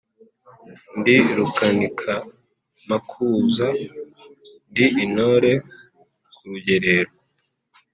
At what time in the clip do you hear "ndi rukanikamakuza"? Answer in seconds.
0.97-3.67